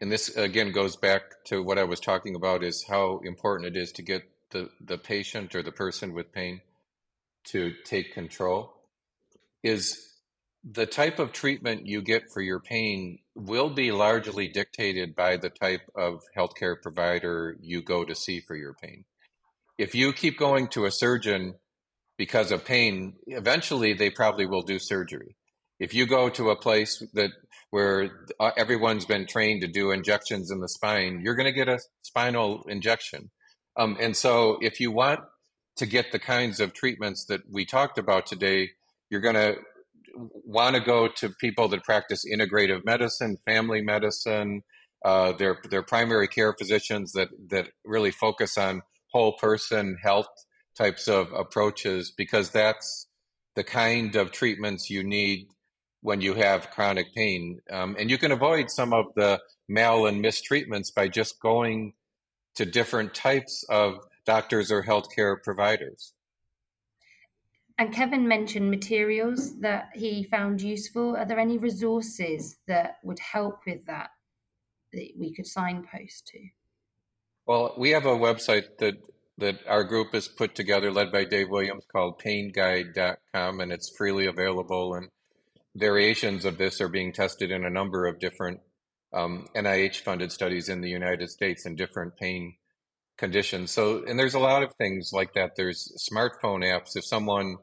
and 0.00 0.10
this 0.10 0.36
again 0.36 0.72
goes 0.72 0.96
back 0.96 1.44
to 1.46 1.62
what 1.62 1.78
I 1.78 1.84
was 1.84 2.00
talking 2.00 2.34
about, 2.34 2.62
is 2.62 2.84
how 2.88 3.20
important 3.24 3.76
it 3.76 3.80
is 3.80 3.92
to 3.92 4.02
get 4.02 4.22
the, 4.50 4.70
the 4.80 4.98
patient 4.98 5.54
or 5.54 5.62
the 5.62 5.72
person 5.72 6.14
with 6.14 6.32
pain 6.32 6.60
to 7.44 7.72
take 7.84 8.12
control. 8.12 8.72
Is 9.62 10.06
the 10.68 10.86
type 10.86 11.18
of 11.18 11.32
treatment 11.32 11.86
you 11.86 12.02
get 12.02 12.30
for 12.32 12.40
your 12.40 12.58
pain 12.58 13.20
will 13.36 13.70
be 13.70 13.92
largely 13.92 14.48
dictated 14.48 15.14
by 15.14 15.36
the 15.36 15.50
type 15.50 15.82
of 15.94 16.22
healthcare 16.36 16.80
provider 16.80 17.56
you 17.60 17.82
go 17.82 18.04
to 18.04 18.14
see 18.14 18.40
for 18.40 18.56
your 18.56 18.74
pain. 18.74 19.04
If 19.78 19.94
you 19.94 20.12
keep 20.12 20.38
going 20.38 20.68
to 20.68 20.86
a 20.86 20.90
surgeon 20.90 21.54
because 22.16 22.50
of 22.50 22.64
pain, 22.64 23.14
eventually 23.26 23.92
they 23.92 24.10
probably 24.10 24.46
will 24.46 24.62
do 24.62 24.78
surgery. 24.78 25.36
If 25.78 25.94
you 25.94 26.06
go 26.06 26.28
to 26.30 26.50
a 26.50 26.56
place 26.56 27.02
that 27.14 27.30
where 27.70 28.10
uh, 28.40 28.52
everyone's 28.56 29.04
been 29.04 29.26
trained 29.26 29.60
to 29.62 29.68
do 29.68 29.90
injections 29.90 30.50
in 30.50 30.60
the 30.60 30.68
spine, 30.68 31.20
you're 31.22 31.34
going 31.34 31.46
to 31.46 31.52
get 31.52 31.68
a 31.68 31.80
spinal 32.02 32.64
injection. 32.68 33.30
Um, 33.76 33.96
and 34.00 34.16
so, 34.16 34.58
if 34.62 34.80
you 34.80 34.90
want 34.90 35.20
to 35.76 35.86
get 35.86 36.12
the 36.12 36.18
kinds 36.18 36.60
of 36.60 36.72
treatments 36.72 37.26
that 37.26 37.42
we 37.50 37.66
talked 37.66 37.98
about 37.98 38.26
today, 38.26 38.70
you're 39.10 39.20
going 39.20 39.34
to 39.34 39.56
want 40.16 40.74
to 40.76 40.80
go 40.80 41.08
to 41.08 41.28
people 41.40 41.68
that 41.68 41.84
practice 41.84 42.24
integrative 42.24 42.84
medicine, 42.84 43.36
family 43.44 43.82
medicine, 43.82 44.62
uh, 45.04 45.32
their 45.32 45.58
their 45.70 45.82
primary 45.82 46.28
care 46.28 46.54
physicians 46.58 47.12
that 47.12 47.28
that 47.50 47.68
really 47.84 48.10
focus 48.10 48.56
on 48.56 48.82
whole 49.12 49.34
person 49.34 49.96
health 50.02 50.28
types 50.76 51.08
of 51.08 51.32
approaches 51.32 52.12
because 52.16 52.50
that's 52.50 53.06
the 53.54 53.64
kind 53.64 54.16
of 54.16 54.30
treatments 54.30 54.90
you 54.90 55.02
need 55.02 55.48
when 56.02 56.20
you 56.20 56.34
have 56.34 56.70
chronic 56.70 57.14
pain, 57.14 57.60
um, 57.70 57.96
and 57.98 58.10
you 58.10 58.18
can 58.18 58.32
avoid 58.32 58.70
some 58.70 58.92
of 58.92 59.06
the 59.16 59.40
mal 59.68 60.06
and 60.06 60.24
mistreatments 60.24 60.94
by 60.94 61.08
just 61.08 61.40
going 61.40 61.94
to 62.54 62.64
different 62.64 63.14
types 63.14 63.64
of 63.68 63.98
doctors 64.24 64.70
or 64.70 64.82
healthcare 64.82 65.42
providers. 65.42 66.12
And 67.78 67.92
Kevin 67.92 68.26
mentioned 68.26 68.70
materials 68.70 69.58
that 69.60 69.90
he 69.94 70.24
found 70.24 70.62
useful. 70.62 71.14
Are 71.14 71.26
there 71.26 71.38
any 71.38 71.58
resources 71.58 72.56
that 72.66 72.96
would 73.02 73.18
help 73.18 73.60
with 73.66 73.84
that 73.86 74.10
that 74.92 75.08
we 75.18 75.34
could 75.34 75.46
signpost 75.46 76.28
to? 76.28 76.38
Well, 77.46 77.74
we 77.76 77.90
have 77.90 78.06
a 78.06 78.16
website 78.16 78.78
that 78.78 78.94
that 79.38 79.58
our 79.68 79.84
group 79.84 80.14
has 80.14 80.28
put 80.28 80.54
together, 80.54 80.90
led 80.90 81.12
by 81.12 81.24
Dave 81.24 81.50
Williams, 81.50 81.84
called 81.92 82.18
painguide.com, 82.18 83.60
and 83.60 83.70
it's 83.70 83.94
freely 83.94 84.24
available. 84.24 84.94
And 84.94 85.08
variations 85.76 86.44
of 86.44 86.58
this 86.58 86.80
are 86.80 86.88
being 86.88 87.12
tested 87.12 87.50
in 87.50 87.64
a 87.64 87.70
number 87.70 88.06
of 88.06 88.18
different 88.18 88.60
um, 89.12 89.46
NIH 89.54 90.00
funded 90.00 90.32
studies 90.32 90.68
in 90.68 90.80
the 90.80 90.88
United 90.88 91.30
States 91.30 91.66
in 91.66 91.76
different 91.76 92.16
pain 92.16 92.56
conditions. 93.16 93.70
So, 93.70 94.04
and 94.06 94.18
there's 94.18 94.34
a 94.34 94.38
lot 94.38 94.62
of 94.62 94.74
things 94.74 95.10
like 95.12 95.34
that. 95.34 95.52
There's 95.56 95.92
smartphone 96.10 96.64
apps. 96.64 96.96
If 96.96 97.04
someone, 97.04 97.56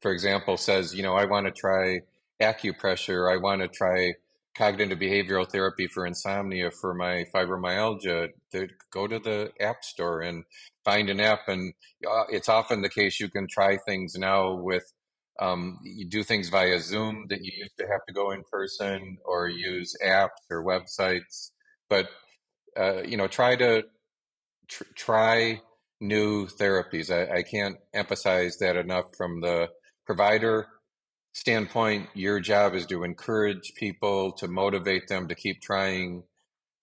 for 0.00 0.12
example, 0.12 0.56
says, 0.56 0.94
you 0.94 1.02
know, 1.02 1.14
I 1.14 1.24
want 1.24 1.46
to 1.46 1.52
try 1.52 2.00
acupressure, 2.40 3.32
I 3.32 3.36
want 3.36 3.62
to 3.62 3.68
try 3.68 4.14
cognitive 4.56 4.98
behavioral 4.98 5.48
therapy 5.48 5.86
for 5.86 6.04
insomnia 6.04 6.70
for 6.70 6.94
my 6.94 7.24
fibromyalgia, 7.32 8.28
to 8.52 8.68
go 8.90 9.06
to 9.06 9.18
the 9.20 9.52
app 9.60 9.84
store 9.84 10.20
and 10.20 10.44
find 10.84 11.10
an 11.10 11.20
app. 11.20 11.46
And 11.46 11.74
uh, 12.08 12.24
it's 12.28 12.48
often 12.48 12.82
the 12.82 12.88
case 12.88 13.20
you 13.20 13.28
can 13.28 13.46
try 13.48 13.78
things 13.86 14.14
now 14.16 14.54
with. 14.54 14.84
Um, 15.38 15.78
you 15.82 16.06
do 16.08 16.22
things 16.22 16.48
via 16.48 16.80
Zoom 16.80 17.26
that 17.28 17.44
you 17.44 17.52
used 17.56 17.76
to 17.78 17.86
have 17.86 18.04
to 18.08 18.14
go 18.14 18.30
in 18.32 18.42
person, 18.50 19.18
or 19.24 19.48
use 19.48 19.94
apps 20.04 20.28
or 20.50 20.64
websites. 20.64 21.50
But 21.88 22.08
uh, 22.76 23.02
you 23.02 23.16
know, 23.16 23.28
try 23.28 23.56
to 23.56 23.84
tr- 24.68 24.84
try 24.94 25.60
new 26.00 26.46
therapies. 26.46 27.10
I, 27.10 27.38
I 27.38 27.42
can't 27.42 27.76
emphasize 27.94 28.58
that 28.58 28.76
enough 28.76 29.06
from 29.16 29.40
the 29.40 29.68
provider 30.06 30.66
standpoint. 31.32 32.08
Your 32.14 32.40
job 32.40 32.74
is 32.74 32.86
to 32.86 33.04
encourage 33.04 33.74
people, 33.76 34.32
to 34.32 34.48
motivate 34.48 35.08
them 35.08 35.28
to 35.28 35.34
keep 35.34 35.60
trying 35.60 36.24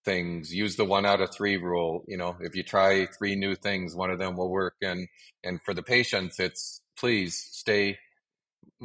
things. 0.05 0.53
Use 0.53 0.75
the 0.75 0.85
one 0.85 1.05
out 1.05 1.21
of 1.21 1.33
three 1.33 1.57
rule. 1.57 2.03
You 2.07 2.17
know, 2.17 2.37
if 2.41 2.55
you 2.55 2.63
try 2.63 3.07
three 3.07 3.35
new 3.35 3.55
things, 3.55 3.95
one 3.95 4.11
of 4.11 4.19
them 4.19 4.37
will 4.37 4.49
work. 4.49 4.75
And 4.81 5.07
and 5.43 5.61
for 5.63 5.73
the 5.73 5.83
patients, 5.83 6.39
it's 6.39 6.81
please 6.97 7.35
stay 7.51 7.97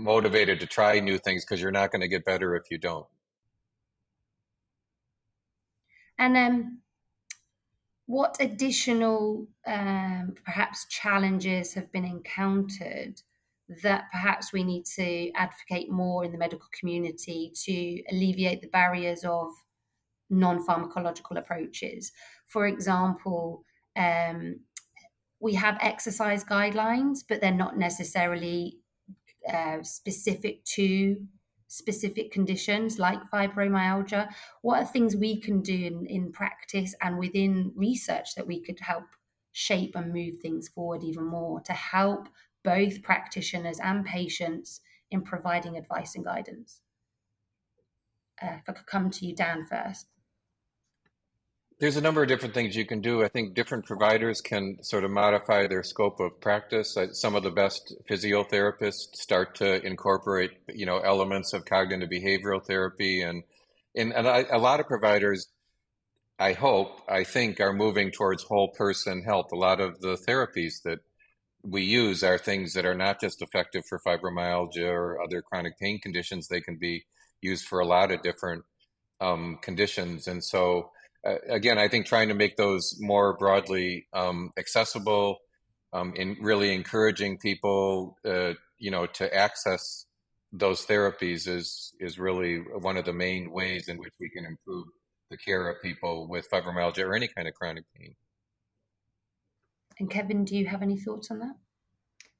motivated 0.02 0.60
to 0.60 0.66
try 0.66 0.98
new 1.00 1.18
things 1.18 1.44
because 1.44 1.60
you're 1.60 1.70
not 1.70 1.90
going 1.90 2.00
to 2.00 2.08
get 2.08 2.24
better 2.24 2.56
if 2.56 2.64
you 2.70 2.78
don't. 2.78 3.06
And 6.18 6.36
um, 6.36 6.78
what 8.06 8.36
additional 8.40 9.46
um, 9.66 10.34
perhaps 10.44 10.86
challenges 10.88 11.72
have 11.74 11.90
been 11.92 12.04
encountered 12.04 13.22
that 13.82 14.10
perhaps 14.10 14.52
we 14.52 14.64
need 14.64 14.84
to 14.84 15.30
advocate 15.32 15.90
more 15.90 16.24
in 16.24 16.32
the 16.32 16.38
medical 16.38 16.66
community 16.78 17.52
to 17.64 18.02
alleviate 18.10 18.60
the 18.60 18.68
barriers 18.68 19.24
of 19.24 19.48
non 20.28 20.66
pharmacological 20.66 21.38
approaches? 21.38 22.12
For 22.46 22.66
example, 22.66 23.64
um, 23.96 24.56
we 25.38 25.54
have 25.54 25.78
exercise 25.80 26.44
guidelines, 26.44 27.20
but 27.26 27.40
they're 27.40 27.52
not 27.52 27.78
necessarily 27.78 28.79
uh, 29.52 29.82
specific 29.82 30.64
to 30.64 31.16
specific 31.68 32.32
conditions 32.32 32.98
like 32.98 33.30
fibromyalgia? 33.30 34.28
What 34.62 34.82
are 34.82 34.86
things 34.86 35.16
we 35.16 35.40
can 35.40 35.62
do 35.62 35.74
in, 35.74 36.06
in 36.06 36.32
practice 36.32 36.94
and 37.00 37.18
within 37.18 37.72
research 37.76 38.34
that 38.34 38.46
we 38.46 38.60
could 38.60 38.80
help 38.80 39.04
shape 39.52 39.94
and 39.94 40.12
move 40.12 40.38
things 40.40 40.68
forward 40.68 41.02
even 41.02 41.24
more 41.24 41.60
to 41.62 41.72
help 41.72 42.28
both 42.64 43.02
practitioners 43.02 43.78
and 43.80 44.04
patients 44.04 44.80
in 45.10 45.22
providing 45.22 45.76
advice 45.76 46.14
and 46.14 46.24
guidance? 46.24 46.80
Uh, 48.42 48.56
if 48.58 48.68
I 48.68 48.72
could 48.72 48.86
come 48.86 49.10
to 49.10 49.26
you, 49.26 49.34
Dan, 49.34 49.64
first. 49.64 50.06
There's 51.80 51.96
a 51.96 52.02
number 52.02 52.22
of 52.22 52.28
different 52.28 52.52
things 52.52 52.76
you 52.76 52.84
can 52.84 53.00
do. 53.00 53.24
I 53.24 53.28
think 53.28 53.54
different 53.54 53.86
providers 53.86 54.42
can 54.42 54.76
sort 54.82 55.02
of 55.02 55.10
modify 55.10 55.66
their 55.66 55.82
scope 55.82 56.20
of 56.20 56.38
practice. 56.38 56.94
Some 57.12 57.34
of 57.34 57.42
the 57.42 57.50
best 57.50 57.94
physiotherapists 58.06 59.14
start 59.14 59.54
to 59.56 59.82
incorporate, 59.82 60.50
you 60.68 60.84
know, 60.84 60.98
elements 60.98 61.54
of 61.54 61.64
cognitive 61.64 62.10
behavioral 62.10 62.62
therapy, 62.62 63.22
and 63.22 63.44
and, 63.96 64.12
and 64.12 64.28
I, 64.28 64.44
a 64.52 64.58
lot 64.58 64.80
of 64.80 64.88
providers, 64.88 65.48
I 66.38 66.52
hope, 66.52 67.00
I 67.08 67.24
think, 67.24 67.60
are 67.60 67.72
moving 67.72 68.10
towards 68.10 68.42
whole 68.42 68.68
person 68.68 69.22
health. 69.22 69.46
A 69.50 69.56
lot 69.56 69.80
of 69.80 70.02
the 70.02 70.18
therapies 70.28 70.82
that 70.84 70.98
we 71.62 71.82
use 71.82 72.22
are 72.22 72.36
things 72.36 72.74
that 72.74 72.84
are 72.84 72.94
not 72.94 73.22
just 73.22 73.40
effective 73.40 73.84
for 73.88 73.98
fibromyalgia 74.06 74.86
or 74.86 75.22
other 75.22 75.40
chronic 75.40 75.78
pain 75.78 75.98
conditions. 75.98 76.46
They 76.46 76.60
can 76.60 76.76
be 76.76 77.06
used 77.40 77.64
for 77.64 77.80
a 77.80 77.86
lot 77.86 78.12
of 78.12 78.22
different 78.22 78.64
um, 79.18 79.58
conditions, 79.62 80.28
and 80.28 80.44
so 80.44 80.90
uh, 81.26 81.36
again, 81.48 81.78
I 81.78 81.88
think 81.88 82.06
trying 82.06 82.28
to 82.28 82.34
make 82.34 82.56
those 82.56 82.96
more 82.98 83.36
broadly 83.36 84.06
um, 84.12 84.52
accessible, 84.58 85.38
um, 85.92 86.14
in 86.14 86.36
really 86.40 86.74
encouraging 86.74 87.38
people, 87.38 88.16
uh, 88.24 88.54
you 88.78 88.90
know, 88.90 89.06
to 89.06 89.34
access 89.34 90.06
those 90.52 90.84
therapies 90.86 91.46
is 91.46 91.94
is 92.00 92.18
really 92.18 92.56
one 92.58 92.96
of 92.96 93.04
the 93.04 93.12
main 93.12 93.50
ways 93.50 93.88
in 93.88 93.98
which 93.98 94.12
we 94.18 94.28
can 94.30 94.44
improve 94.44 94.86
the 95.30 95.36
care 95.36 95.68
of 95.68 95.80
people 95.82 96.28
with 96.28 96.50
fibromyalgia 96.50 97.04
or 97.04 97.14
any 97.14 97.28
kind 97.28 97.46
of 97.46 97.54
chronic 97.54 97.84
pain. 97.96 98.14
And 99.98 100.10
Kevin, 100.10 100.44
do 100.44 100.56
you 100.56 100.66
have 100.66 100.82
any 100.82 100.96
thoughts 100.96 101.30
on 101.30 101.38
that? 101.40 101.54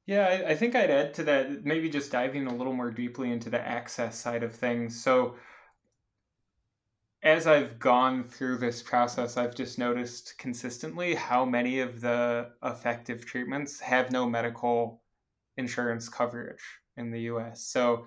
Yeah, 0.07 0.27
I, 0.27 0.51
I 0.51 0.57
think 0.57 0.75
I'd 0.75 0.91
add 0.91 1.15
to 1.15 1.25
that, 1.25 1.65
maybe 1.65 1.89
just 1.89 2.11
diving 2.11 2.47
a 2.47 2.55
little 2.55 2.73
more 2.73 2.91
deeply 2.91 3.31
into 3.31 3.51
the 3.51 3.61
access 3.61 4.19
side 4.19 4.43
of 4.43 4.53
things. 4.53 5.01
So 5.01 5.37
as 7.23 7.47
I've 7.47 7.79
gone 7.79 8.25
through 8.25 8.59
this 8.59 8.83
process, 8.83 9.37
I've 9.37 9.55
just 9.55 9.79
noticed 9.79 10.39
consistently 10.39 11.15
how 11.15 11.45
many 11.45 11.81
of 11.81 12.01
the 12.01 12.51
effective 12.63 13.27
treatments 13.27 13.79
have 13.81 14.11
no 14.11 14.29
medical 14.29 15.03
insurance 15.57 16.09
coverage 16.09 16.63
in 16.97 17.11
the 17.11 17.21
US. 17.23 17.63
So 17.67 18.07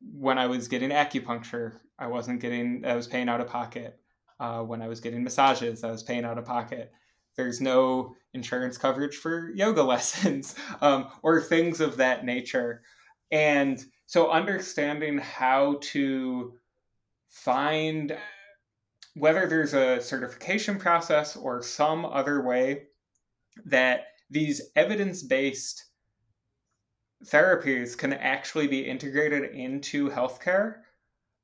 when 0.00 0.38
I 0.38 0.46
was 0.46 0.66
getting 0.66 0.90
acupuncture, 0.90 1.78
I 1.98 2.08
wasn't 2.08 2.40
getting, 2.40 2.84
I 2.84 2.96
was 2.96 3.06
paying 3.06 3.28
out 3.28 3.40
of 3.40 3.46
pocket. 3.46 3.98
Uh, 4.40 4.62
when 4.62 4.82
I 4.82 4.88
was 4.88 5.00
getting 5.00 5.22
massages, 5.22 5.84
I 5.84 5.90
was 5.92 6.02
paying 6.02 6.24
out 6.24 6.38
of 6.38 6.44
pocket. 6.44 6.92
There's 7.36 7.60
no 7.60 8.16
insurance 8.34 8.76
coverage 8.76 9.16
for 9.16 9.52
yoga 9.54 9.82
lessons 9.84 10.56
um, 10.80 11.08
or 11.22 11.40
things 11.40 11.80
of 11.80 11.96
that 11.98 12.24
nature. 12.24 12.82
And 13.30 13.82
so 14.06 14.30
understanding 14.30 15.18
how 15.18 15.78
to 15.80 16.54
find 17.32 18.16
whether 19.14 19.46
there's 19.46 19.74
a 19.74 20.00
certification 20.00 20.78
process 20.78 21.34
or 21.34 21.62
some 21.62 22.04
other 22.04 22.42
way 22.42 22.84
that 23.64 24.04
these 24.30 24.60
evidence 24.76 25.22
based 25.22 25.86
therapies 27.26 27.96
can 27.96 28.12
actually 28.12 28.66
be 28.66 28.80
integrated 28.80 29.50
into 29.52 30.10
healthcare 30.10 30.76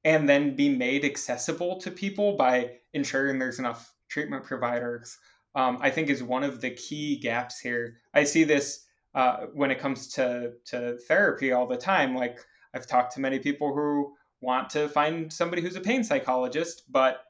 and 0.04 0.28
then 0.28 0.54
be 0.54 0.68
made 0.68 1.04
accessible 1.04 1.80
to 1.80 1.90
people 1.90 2.36
by 2.36 2.70
ensuring 2.92 3.38
there's 3.38 3.58
enough 3.58 3.94
treatment 4.08 4.44
providers, 4.44 5.16
um, 5.54 5.78
I 5.80 5.90
think 5.90 6.08
is 6.08 6.22
one 6.22 6.44
of 6.44 6.60
the 6.60 6.70
key 6.70 7.18
gaps 7.18 7.58
here. 7.58 7.96
I 8.14 8.24
see 8.24 8.44
this 8.44 8.84
uh, 9.14 9.46
when 9.54 9.70
it 9.70 9.78
comes 9.78 10.08
to, 10.14 10.52
to 10.66 10.98
therapy 11.08 11.52
all 11.52 11.66
the 11.66 11.76
time. 11.76 12.14
Like, 12.14 12.38
I've 12.74 12.86
talked 12.86 13.14
to 13.14 13.20
many 13.20 13.38
people 13.38 13.74
who 13.74 14.14
want 14.40 14.70
to 14.70 14.88
find 14.88 15.32
somebody 15.32 15.62
who's 15.62 15.76
a 15.76 15.80
pain 15.80 16.04
psychologist, 16.04 16.84
but 16.90 17.24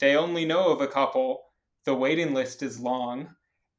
they 0.00 0.16
only 0.16 0.44
know 0.44 0.68
of 0.68 0.80
a 0.80 0.88
couple. 0.88 1.44
The 1.84 1.94
waiting 1.94 2.34
list 2.34 2.62
is 2.62 2.80
long. 2.80 3.28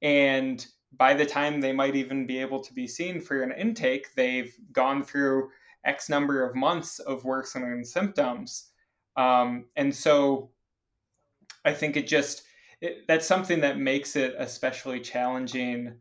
And 0.02 0.66
by 0.98 1.14
the 1.14 1.26
time 1.26 1.60
they 1.60 1.72
might 1.72 1.96
even 1.96 2.26
be 2.26 2.40
able 2.40 2.60
to 2.60 2.74
be 2.74 2.88
seen 2.88 3.20
for 3.20 3.42
an 3.42 3.52
intake, 3.52 4.14
they've 4.16 4.54
gone 4.72 5.04
through 5.04 5.50
X 5.84 6.10
number 6.10 6.48
of 6.48 6.56
months 6.56 7.00
of 7.00 7.26
worsening 7.26 7.84
symptoms. 7.84 8.70
Um, 9.18 9.66
and 9.76 9.94
so 9.94 10.52
I 11.64 11.74
think 11.74 11.98
it 11.98 12.08
just, 12.08 12.44
it, 12.82 13.08
that's 13.08 13.26
something 13.26 13.62
that 13.62 13.80
makes 13.80 14.16
it 14.16 14.36
especially 14.38 15.00
challenging 15.00 15.96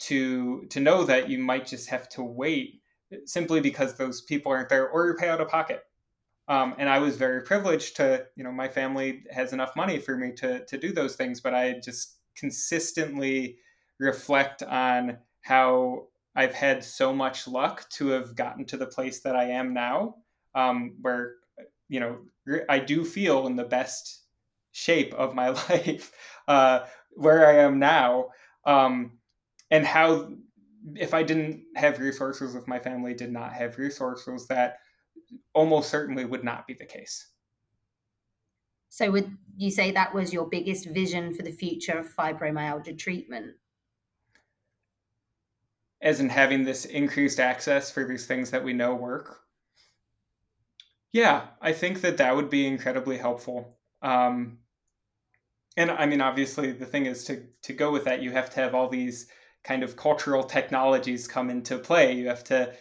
to 0.00 0.64
to 0.70 0.80
know 0.80 1.04
that 1.04 1.28
you 1.28 1.38
might 1.38 1.66
just 1.66 1.88
have 1.88 2.08
to 2.10 2.22
wait 2.22 2.80
simply 3.24 3.60
because 3.60 3.94
those 3.94 4.22
people 4.22 4.52
aren't 4.52 4.68
there 4.68 4.88
or 4.88 5.06
you 5.06 5.14
pay 5.14 5.28
out 5.28 5.40
of 5.40 5.48
pocket. 5.48 5.82
Um, 6.48 6.74
and 6.78 6.88
i 6.88 6.98
was 6.98 7.16
very 7.16 7.42
privileged 7.42 7.96
to 7.96 8.24
you 8.34 8.42
know 8.42 8.50
my 8.50 8.68
family 8.68 9.22
has 9.30 9.52
enough 9.52 9.76
money 9.76 9.98
for 9.98 10.16
me 10.16 10.32
to 10.36 10.64
to 10.64 10.78
do 10.78 10.92
those 10.92 11.14
things 11.14 11.42
but 11.42 11.52
i 11.52 11.78
just 11.84 12.20
consistently 12.38 13.58
reflect 13.98 14.62
on 14.62 15.18
how 15.42 16.06
I've 16.34 16.54
had 16.54 16.84
so 16.84 17.12
much 17.12 17.48
luck 17.48 17.88
to 17.90 18.08
have 18.08 18.36
gotten 18.36 18.64
to 18.66 18.76
the 18.76 18.86
place 18.86 19.20
that 19.20 19.34
I 19.34 19.44
am 19.50 19.74
now, 19.74 20.16
um, 20.54 20.96
where 21.00 21.34
you 21.88 22.00
know 22.00 22.18
I 22.68 22.78
do 22.78 23.04
feel 23.04 23.46
in 23.46 23.56
the 23.56 23.64
best 23.64 24.22
shape 24.70 25.12
of 25.14 25.34
my 25.34 25.48
life, 25.70 26.12
uh, 26.46 26.80
where 27.10 27.48
I 27.48 27.64
am 27.64 27.78
now, 27.78 28.28
um, 28.64 29.18
and 29.70 29.84
how 29.84 30.30
if 30.96 31.14
I 31.14 31.22
didn't 31.22 31.62
have 31.76 31.98
resources, 31.98 32.54
if 32.54 32.66
my 32.66 32.78
family 32.78 33.14
did 33.14 33.32
not 33.32 33.52
have 33.52 33.78
resources, 33.78 34.46
that 34.48 34.78
almost 35.54 35.90
certainly 35.90 36.24
would 36.24 36.44
not 36.44 36.66
be 36.66 36.74
the 36.74 36.86
case. 36.86 37.28
So, 38.88 39.10
would 39.10 39.36
you 39.56 39.70
say 39.70 39.90
that 39.90 40.14
was 40.14 40.32
your 40.32 40.48
biggest 40.48 40.86
vision 40.86 41.34
for 41.34 41.42
the 41.42 41.52
future 41.52 41.98
of 41.98 42.14
fibromyalgia 42.14 42.98
treatment? 42.98 43.54
as 46.00 46.20
in 46.20 46.28
having 46.28 46.64
this 46.64 46.84
increased 46.84 47.40
access 47.40 47.90
for 47.90 48.04
these 48.04 48.26
things 48.26 48.50
that 48.50 48.62
we 48.62 48.72
know 48.72 48.94
work. 48.94 49.40
Yeah, 51.12 51.46
I 51.60 51.72
think 51.72 52.02
that 52.02 52.18
that 52.18 52.36
would 52.36 52.50
be 52.50 52.66
incredibly 52.66 53.16
helpful. 53.16 53.78
Um, 54.02 54.58
and 55.76 55.90
I 55.90 56.06
mean, 56.06 56.20
obviously, 56.20 56.72
the 56.72 56.86
thing 56.86 57.06
is 57.06 57.24
to 57.24 57.44
to 57.62 57.72
go 57.72 57.90
with 57.90 58.04
that, 58.04 58.22
you 58.22 58.30
have 58.32 58.50
to 58.50 58.60
have 58.60 58.74
all 58.74 58.88
these 58.88 59.28
kind 59.68 59.82
of 59.82 59.96
cultural 59.96 60.42
technologies 60.42 61.28
come 61.28 61.50
into 61.50 61.76
play. 61.78 62.14
You 62.14 62.28
have 62.28 62.42
to 62.44 62.72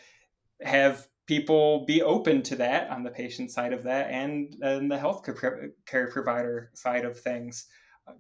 have 0.62 1.06
people 1.28 1.86
be 1.86 2.02
open 2.02 2.42
to 2.42 2.56
that 2.56 2.90
on 2.90 3.04
the 3.04 3.12
patient 3.12 3.52
side 3.52 3.74
of 3.74 3.84
that 3.84 4.10
and, 4.10 4.56
and 4.62 4.90
the 4.90 4.98
health 4.98 5.28
care 5.86 6.08
provider 6.08 6.72
side 6.74 7.04
of 7.04 7.20
things, 7.20 7.66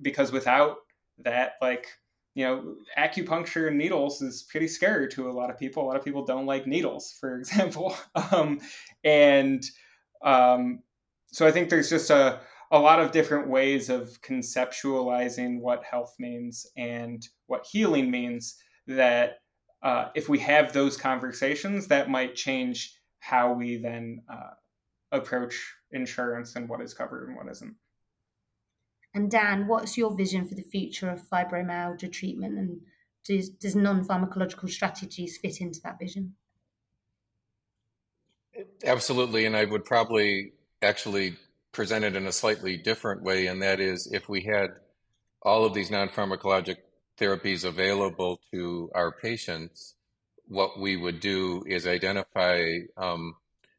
because 0.02 0.34
without 0.34 0.76
that, 1.20 1.54
like 1.62 1.88
you 2.36 2.46
know, 2.46 2.76
acupuncture 3.00 3.70
and 3.70 3.78
needles 3.80 4.22
is 4.22 4.44
pretty 4.44 4.68
scary 4.68 5.08
to 5.08 5.28
a 5.28 5.32
lot 5.32 5.50
of 5.50 5.58
people. 5.58 5.84
A 5.84 5.88
lot 5.88 5.96
of 5.96 6.04
people 6.04 6.24
don't 6.24 6.46
like 6.46 6.68
needles, 6.68 7.16
for 7.20 7.36
example. 7.40 7.96
um, 8.32 8.60
and 9.04 9.64
um, 10.22 10.84
so 11.28 11.48
I 11.48 11.52
think 11.52 11.70
there's 11.70 11.90
just 11.90 12.12
a, 12.12 12.42
a 12.72 12.80
lot 12.80 13.00
of 13.00 13.12
different 13.12 13.48
ways 13.48 13.90
of 13.90 14.22
conceptualizing 14.22 15.60
what 15.60 15.84
health 15.84 16.16
means 16.20 16.66
and 16.76 17.26
what 17.46 17.66
healing 17.66 18.12
means 18.12 18.58
that 18.88 19.40
uh, 19.84 20.10
if 20.16 20.28
we 20.28 20.40
have 20.40 20.74
those 20.74 20.98
conversations, 20.98 21.88
that 21.88 22.10
might 22.10 22.36
change 22.36 22.98
how 23.20 23.54
we 23.54 23.78
then 23.78 24.22
uh, 24.30 24.52
approach 25.12 25.76
insurance 25.92 26.56
and 26.56 26.68
what 26.68 26.82
is 26.82 26.94
covered 26.94 27.28
and 27.28 27.38
what 27.38 27.50
isn't. 27.50 27.76
And 29.14 29.32
Dan, 29.32 29.68
what's 29.68 29.98
your 29.98 30.16
vision 30.16 30.46
for 30.46 30.56
the 30.56 30.62
future 30.62 31.10
of 31.10 31.28
fibromyalgia 31.28 32.12
treatment 32.12 32.58
and 32.58 32.82
does, 33.26 33.50
does 33.50 33.76
non 33.76 34.06
pharmacological 34.06 34.70
strategies 34.70 35.38
fit 35.38 35.60
into 35.60 35.80
that 35.84 36.00
vision? 36.00 36.36
Absolutely. 38.84 39.46
And 39.46 39.56
I 39.56 39.66
would 39.66 39.86
probably 39.86 40.54
actually 40.82 41.36
present 41.72 42.06
it 42.06 42.16
in 42.16 42.26
a 42.26 42.32
slightly 42.32 42.78
different 42.78 43.24
way. 43.24 43.48
And 43.48 43.62
that 43.62 43.80
is 43.80 44.10
if 44.12 44.28
we 44.30 44.42
had 44.42 44.70
all 45.42 45.66
of 45.66 45.74
these 45.74 45.92
non 45.92 46.10
pharmacologic 46.10 46.78
therapies 47.20 47.66
available 47.66 48.40
to 48.54 48.90
our 48.94 49.12
patients, 49.12 49.96
what 50.48 50.80
we 50.80 50.96
would 50.96 51.20
do 51.20 51.64
is 51.68 51.88
identify 51.88 52.80
um, 52.96 53.36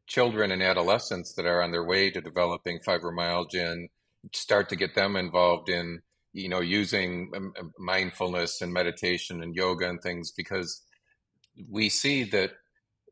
children 0.07 0.51
and 0.51 0.63
adolescents 0.63 1.35
that 1.35 1.47
are 1.47 1.63
on 1.63 1.71
their 1.71 1.85
way 1.85 2.11
to 2.11 2.21
developing 2.21 2.79
fibromyalgia 2.87 3.73
and 3.73 3.89
start 4.33 4.69
to 4.69 4.77
get 4.77 4.95
them 4.95 5.17
involved 5.17 5.69
in 5.69 6.01
you 6.33 6.49
know 6.49 6.61
using 6.61 7.31
um, 7.37 7.53
um, 7.59 7.73
mindfulness 7.79 8.61
and 8.61 8.73
meditation 8.73 9.43
and 9.43 9.55
yoga 9.55 9.89
and 9.89 10.03
things 10.03 10.33
because 10.33 10.83
we 11.71 11.89
see 11.89 12.25
that 12.25 12.53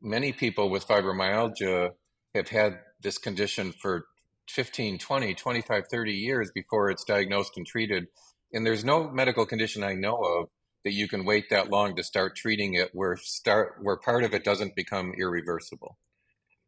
many 0.01 0.31
people 0.31 0.69
with 0.69 0.87
fibromyalgia 0.87 1.91
have 2.35 2.49
had 2.49 2.79
this 3.01 3.17
condition 3.17 3.71
for 3.71 4.05
15 4.49 4.97
20 4.97 5.33
25 5.33 5.87
30 5.89 6.13
years 6.13 6.51
before 6.53 6.89
it's 6.89 7.03
diagnosed 7.03 7.53
and 7.57 7.65
treated 7.65 8.07
and 8.53 8.65
there's 8.65 8.85
no 8.85 9.09
medical 9.09 9.45
condition 9.45 9.83
i 9.83 9.93
know 9.93 10.17
of 10.17 10.49
that 10.83 10.93
you 10.93 11.07
can 11.07 11.25
wait 11.25 11.49
that 11.49 11.69
long 11.69 11.95
to 11.95 12.03
start 12.03 12.35
treating 12.35 12.73
it 12.73 12.89
where 12.93 13.17
start 13.17 13.77
where 13.81 13.97
part 13.97 14.23
of 14.23 14.33
it 14.33 14.43
doesn't 14.43 14.75
become 14.75 15.13
irreversible 15.19 15.97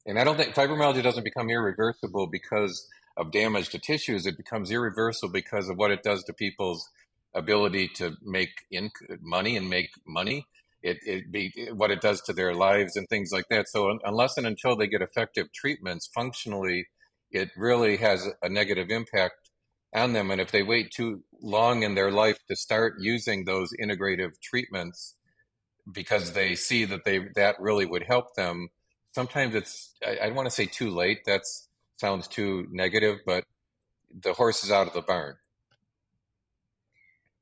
and 0.05 0.19
i 0.19 0.23
don't 0.23 0.37
think 0.37 0.53
fibromyalgia 0.53 1.03
doesn't 1.03 1.23
become 1.23 1.49
irreversible 1.49 2.27
because 2.27 2.87
of 3.19 3.31
damage 3.31 3.69
to 3.69 3.79
tissues, 3.79 4.25
it 4.25 4.37
becomes 4.37 4.71
irreversible 4.71 5.31
because 5.31 5.67
of 5.69 5.77
what 5.77 5.91
it 5.91 6.01
does 6.03 6.23
to 6.23 6.33
people's 6.33 6.89
ability 7.35 7.89
to 7.95 8.15
make 8.23 8.49
in- 8.71 8.89
money 9.21 9.57
and 9.57 9.69
make 9.69 9.89
money. 10.07 10.47
It, 10.81 10.97
it 11.05 11.29
be 11.29 11.51
what 11.73 11.91
it 11.91 11.99
does 11.99 12.21
to 12.21 12.33
their 12.33 12.55
lives 12.55 12.95
and 12.95 13.07
things 13.09 13.31
like 13.33 13.49
that. 13.49 13.67
So 13.67 13.99
unless 14.05 14.37
and 14.37 14.47
until 14.47 14.77
they 14.77 14.87
get 14.87 15.01
effective 15.01 15.51
treatments, 15.51 16.07
functionally, 16.07 16.87
it 17.31 17.49
really 17.55 17.97
has 17.97 18.27
a 18.41 18.49
negative 18.49 18.89
impact 18.89 19.49
on 19.93 20.13
them. 20.13 20.31
And 20.31 20.39
if 20.41 20.51
they 20.51 20.63
wait 20.63 20.91
too 20.91 21.23
long 21.41 21.83
in 21.83 21.95
their 21.95 22.11
life 22.11 22.39
to 22.47 22.55
start 22.55 22.95
using 22.99 23.45
those 23.45 23.73
integrative 23.81 24.39
treatments, 24.41 25.15
because 25.91 26.33
they 26.33 26.55
see 26.55 26.85
that 26.85 27.05
they 27.05 27.19
that 27.35 27.59
really 27.59 27.85
would 27.85 28.03
help 28.03 28.35
them, 28.35 28.69
sometimes 29.11 29.55
it's 29.55 29.95
I, 30.05 30.19
I 30.21 30.25
don't 30.27 30.35
want 30.35 30.47
to 30.47 30.55
say 30.55 30.65
too 30.65 30.91
late. 30.91 31.25
That 31.25 31.41
sounds 31.97 32.27
too 32.27 32.67
negative, 32.71 33.19
but 33.25 33.43
the 34.21 34.33
horse 34.33 34.63
is 34.63 34.71
out 34.71 34.87
of 34.87 34.93
the 34.93 35.01
barn. 35.01 35.35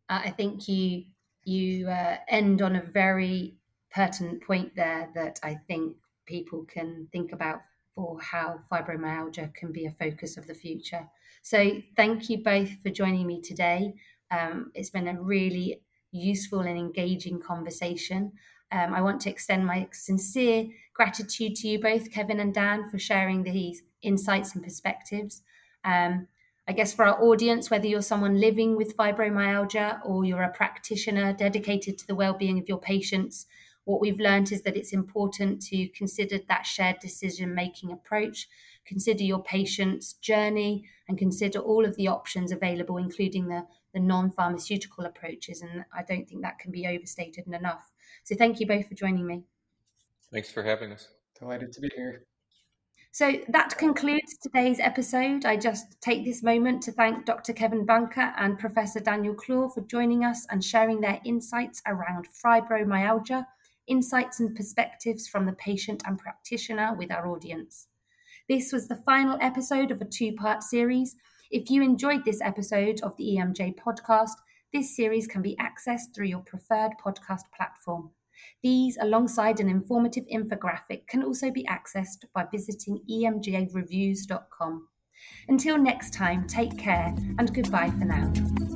I 0.09 0.29
think 0.29 0.67
you 0.67 1.03
you 1.43 1.89
uh, 1.89 2.17
end 2.27 2.61
on 2.61 2.75
a 2.75 2.81
very 2.81 3.55
pertinent 3.91 4.43
point 4.43 4.75
there 4.75 5.09
that 5.15 5.39
I 5.43 5.55
think 5.67 5.95
people 6.25 6.65
can 6.65 7.07
think 7.11 7.31
about 7.31 7.61
for 7.97 8.21
how 8.21 8.59
fibromyalgia 8.71 9.51
can 9.55 9.71
be 9.71 9.87
a 9.87 9.91
focus 9.91 10.37
of 10.37 10.45
the 10.45 10.53
future. 10.53 11.09
So 11.41 11.81
thank 11.95 12.29
you 12.29 12.43
both 12.43 12.69
for 12.83 12.91
joining 12.91 13.25
me 13.25 13.41
today. 13.41 13.95
Um, 14.29 14.71
it's 14.75 14.91
been 14.91 15.07
a 15.07 15.19
really 15.19 15.81
useful 16.11 16.59
and 16.59 16.77
engaging 16.77 17.41
conversation. 17.41 18.33
Um, 18.71 18.93
I 18.93 19.01
want 19.01 19.19
to 19.21 19.31
extend 19.31 19.65
my 19.65 19.87
sincere 19.91 20.67
gratitude 20.93 21.55
to 21.55 21.67
you 21.67 21.81
both, 21.81 22.11
Kevin 22.11 22.39
and 22.39 22.53
Dan, 22.53 22.87
for 22.91 22.99
sharing 22.99 23.41
these 23.41 23.81
insights 24.03 24.53
and 24.53 24.63
perspectives. 24.63 25.41
Um, 25.83 26.27
I 26.67 26.73
guess 26.73 26.93
for 26.93 27.05
our 27.05 27.19
audience, 27.23 27.71
whether 27.71 27.87
you're 27.87 28.01
someone 28.03 28.39
living 28.39 28.75
with 28.75 28.95
fibromyalgia 28.95 30.01
or 30.05 30.23
you're 30.23 30.43
a 30.43 30.51
practitioner 30.51 31.33
dedicated 31.33 31.97
to 31.97 32.05
the 32.05 32.15
well-being 32.15 32.59
of 32.59 32.69
your 32.69 32.79
patients, 32.79 33.47
what 33.87 34.01
we've 34.01 34.19
learned 34.19 34.51
is 34.51 34.63
that 34.63 34.75
it's 34.75 34.91
important 34.91 35.61
to 35.61 35.87
consider 35.89 36.39
that 36.49 36.65
shared 36.65 36.97
decision-making 36.99 37.89
approach, 37.89 38.49
consider 38.85 39.23
your 39.23 39.41
patient's 39.41 40.13
journey 40.13 40.83
and 41.07 41.17
consider 41.17 41.59
all 41.59 41.85
of 41.85 41.95
the 41.95 42.09
options 42.09 42.51
available, 42.51 42.97
including 42.97 43.47
the, 43.47 43.65
the 43.93 44.01
non 44.01 44.29
pharmaceutical 44.29 45.05
approaches. 45.05 45.61
And 45.61 45.85
I 45.93 46.03
don't 46.03 46.27
think 46.27 46.41
that 46.41 46.59
can 46.59 46.69
be 46.69 46.85
overstated 46.85 47.47
enough. 47.47 47.89
So 48.25 48.35
thank 48.35 48.59
you 48.59 48.67
both 48.67 48.89
for 48.89 48.93
joining 48.93 49.25
me. 49.25 49.43
Thanks 50.33 50.51
for 50.51 50.63
having 50.63 50.91
us. 50.91 51.07
Delighted 51.39 51.71
to 51.71 51.79
be 51.79 51.89
here. 51.95 52.25
So 53.11 53.39
that 53.47 53.77
concludes 53.77 54.37
today's 54.43 54.81
episode. 54.81 55.45
I 55.45 55.55
just 55.55 55.99
take 56.01 56.25
this 56.25 56.43
moment 56.43 56.83
to 56.83 56.91
thank 56.91 57.25
Dr. 57.25 57.53
Kevin 57.53 57.85
Boehnke 57.85 58.33
and 58.37 58.59
Professor 58.59 58.99
Daniel 58.99 59.33
Clauw 59.33 59.69
for 59.69 59.81
joining 59.81 60.25
us 60.25 60.45
and 60.49 60.61
sharing 60.61 60.99
their 60.99 61.21
insights 61.25 61.81
around 61.87 62.27
fibromyalgia, 62.45 63.45
insights 63.87 64.39
and 64.39 64.55
perspectives 64.55 65.27
from 65.27 65.45
the 65.45 65.53
patient 65.53 66.03
and 66.05 66.17
practitioner 66.17 66.93
with 66.95 67.11
our 67.11 67.27
audience. 67.27 67.87
This 68.49 68.71
was 68.71 68.87
the 68.87 69.01
final 69.05 69.37
episode 69.41 69.91
of 69.91 70.01
a 70.01 70.05
two 70.05 70.33
part 70.33 70.63
series. 70.63 71.15
If 71.51 71.69
you 71.69 71.81
enjoyed 71.81 72.25
this 72.25 72.41
episode 72.41 73.01
of 73.01 73.15
the 73.17 73.37
EMJ 73.37 73.75
podcast, 73.75 74.35
this 74.73 74.95
series 74.95 75.27
can 75.27 75.41
be 75.41 75.57
accessed 75.57 76.13
through 76.13 76.27
your 76.27 76.39
preferred 76.39 76.91
podcast 77.03 77.43
platform. 77.55 78.11
These, 78.61 78.97
alongside 79.01 79.59
an 79.59 79.69
informative 79.69 80.25
infographic, 80.33 81.07
can 81.07 81.23
also 81.23 81.51
be 81.51 81.65
accessed 81.65 82.25
by 82.33 82.45
visiting 82.51 83.01
emjareviews.com. 83.09 84.87
Until 85.47 85.77
next 85.77 86.13
time, 86.13 86.47
take 86.47 86.77
care 86.77 87.13
and 87.39 87.53
goodbye 87.53 87.91
for 87.91 88.05
now. 88.05 88.66